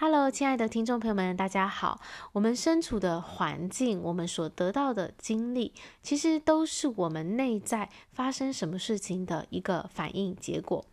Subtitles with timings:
[0.00, 2.00] Hello，亲爱的听众朋友们，大家好。
[2.30, 5.74] 我们身处的环境，我们所得到的经历，
[6.04, 10.84] 其实都是我们内在发生什么事情的一个反应结果。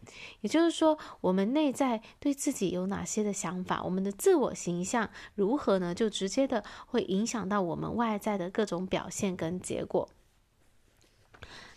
[0.41, 5.93] 也就是说，我们内在对自己有哪些的想法，我们的自我形象如何呢？
[5.93, 10.09] 就直接的会影响到我们外在的各种表现跟结果。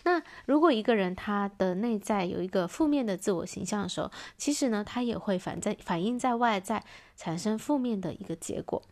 [0.04, 6.82] 那如果一个人他的内在有一个负面的自我形象的时候，其实呢，他也会反在反映在外在，
[7.16, 8.82] 产生负面的一个结果。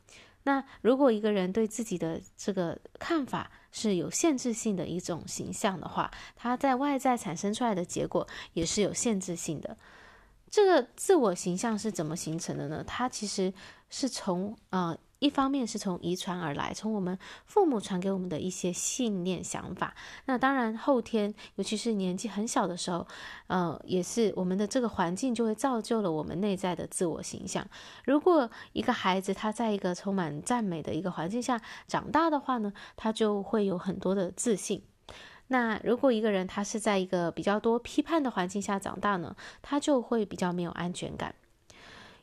[0.43, 9.77] 那如果一个人对自己的这个看法是有限制性的一种形象的话，他在外在产生出来的结果也是有限制性的。
[10.51, 12.85] 这个自我形象是怎么形成的呢？
[12.87, 13.55] 它其实
[13.89, 14.97] 是从呃。
[15.19, 19.95] 一方面是从遗传而来，从我们父母传给我们的一些信念、想法。
[20.27, 23.07] 那当然，后天，尤其是年纪很小的时候，
[23.47, 27.67] 呃，也是我们的这个环境就会造就了我们内在的自我形象。
[28.05, 34.83] 如果一个孩子他在一个充满赞美的一个环境下长大的话呢，他就会有很多的自信。
[35.49, 41.35] 那如果一个人他是在一个比较多批判的环境下长大呢，他就会比较没有安全感。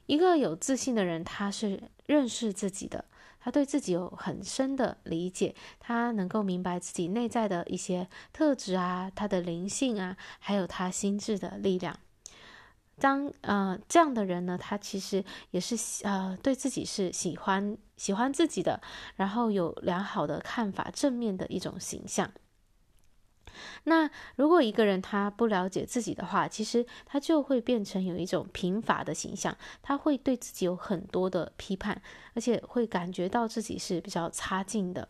[0.06, 3.06] 一个有自信的人，他是认识自己的，
[3.40, 11.98] 他对自己有很深的理解，他能够明白自己内在的一些特质啊，他的灵性啊，还有他心智的力量。
[13.00, 18.82] 当呃这样的人呢，他其实也是呃对自己是喜欢喜欢自己的，
[19.16, 22.32] 然后有良好的看法，正面的一种形象。
[23.86, 32.02] 那如果一个人他不了解自己的话，其实他就会变成有一种贫乏的形象，他会对自己有很多的批判，
[32.34, 35.09] 而且会感觉到自己是比较差劲的。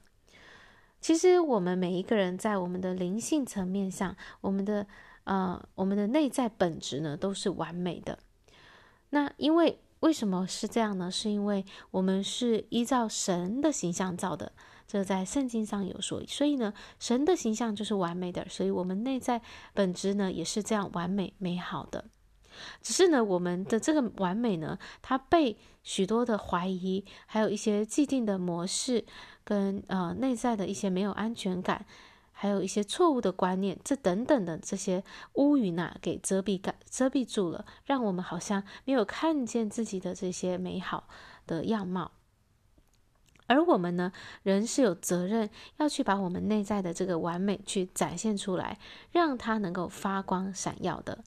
[1.00, 4.88] 其实我们每一个人在我们的灵性层面上，我们的
[5.26, 8.18] 呃我们的内在本质呢都是完美的。
[9.12, 11.12] 那因为为什么是这样呢？
[11.12, 14.54] 是因为我们是依照神的形象造的。
[14.88, 19.42] 这在圣经上有说，所以呢，神的形象就是完美的，所以我们内在
[19.74, 22.06] 本质呢也是这样完美美好的。
[22.84, 29.04] 只是呢，我们的这个完美呢，它被许多的怀疑，还有一些既定的模式，
[29.44, 31.84] 跟呃内在的一些没有安全感，
[32.32, 41.08] 还有一些错误的观念，这等等的这些乌云呐，给遮蔽感遮蔽住了，让我们好像没有看见自己的这些美好
[41.48, 42.12] 的样貌。
[43.48, 44.12] 而我们呢，
[44.44, 48.80] 人是有责任要去把我们内在的这个完美去展现出来，
[49.12, 51.24] 让它能够发光闪耀的。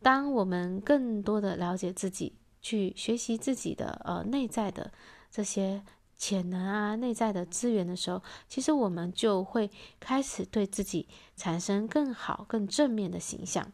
[0.00, 4.92] 当我们更多的了解自己，去学习自己的呃内在的
[5.30, 5.82] 这些
[6.16, 13.72] 潜能啊、内在的资源的时候，其实我们就会开始对自己产生更好、更正面的形象。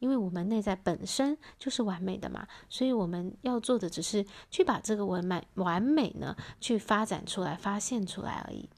[0.00, 8.68] 因为我们内在本身就是完美的嘛，所以我们要做的只是去把这个完美完美呢，去发展出来、发现出来而已。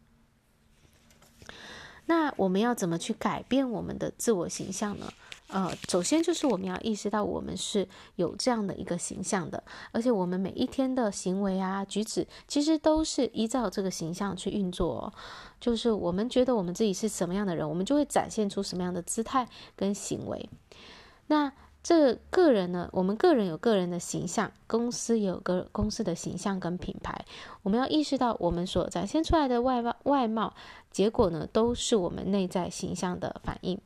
[2.06, 5.11] 那我们要怎么去改变我们的自我形象呢？
[5.47, 9.62] 呃，首先就是我们要意识到我们是有这样的一个形象的，
[9.93, 15.12] 而且我们每一天的行为啊、举止，其实都是依照这个形象去运作。
[15.61, 19.47] 就是我们觉得我们自己是什么样的人，我们就会展现出什么样的姿态
[19.77, 20.49] 跟行为。
[21.32, 21.50] 那
[21.82, 27.25] 这个人呢，我们个人有个人的形象，公司有个公司的形象跟品牌。
[27.62, 30.53] 我们要意识到，我们所展现出来的外貌外貌，
[30.91, 33.81] 结果呢，都是我们内在形象的反应。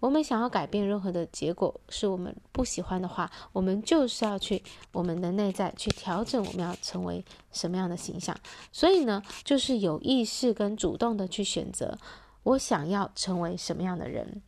[0.00, 8.36] 我们想要改变任何的结果，是我们不喜欢的话，我们就是要去我们的内在去调整，我们要成为什么样的形象。
[8.72, 11.96] 所以呢，就是有意识跟主动的去选择，
[12.42, 14.42] 我想要成为什么样的人。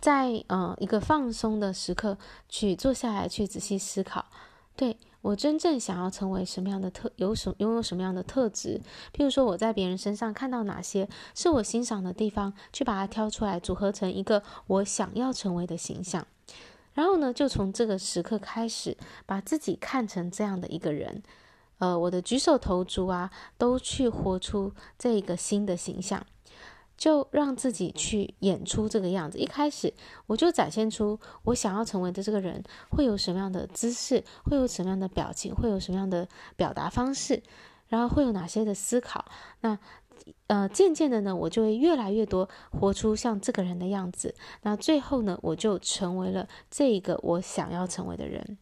[0.00, 2.16] 在呃一个放松的时刻，
[2.48, 4.26] 去坐下来，去仔细思考，
[4.76, 8.80] 对我真正想要成为什么样的特，有什拥有什么样的特质？
[9.12, 16.26] 譬如说我在别人身上看到哪些是我欣赏的地方，去把它挑出来，组合成一个我想要成为的形象。
[16.94, 21.22] 然后呢，就从这个时刻开始，把自己看成这样的一个人，
[21.78, 26.26] 呃，我的举手投足啊，都去活出这个新的形象。
[27.00, 29.38] 就让自己去演出这个样子。
[29.38, 29.92] 一开始
[30.26, 37.42] 我就展现出我想要成为的这个人会有什么样的姿势，会有什么样的表情，会有什么样的表达方式，
[37.88, 39.24] 然后会有哪些的思考。
[39.62, 39.78] 那
[40.48, 44.34] 呃，渐渐的呢，我就会越来越多活出像这个人的样子。
[44.60, 48.58] 那最后呢，我就成为了这一个我想要成为的人。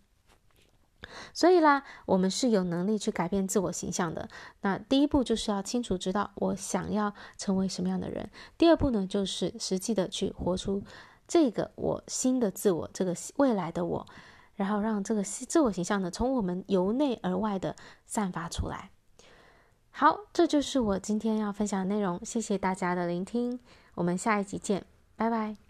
[1.33, 4.29] 所以啦，我们是有能力去改变自我形象的。
[4.61, 8.31] 那第一步就是要清楚知道我想要成为什么样的人。
[8.57, 10.83] 第二步呢，就是实际的去活出
[11.27, 14.07] 这个我新的自我，这个未来的我。
[14.57, 18.91] 然后让这个自我形象呢，从我们由内而外的散发出来。
[19.93, 22.19] 好，这就是我今天要分享的内容。
[22.25, 23.61] 谢谢大家的聆听，
[23.95, 24.85] 我们下一集见，
[25.15, 25.68] 拜拜。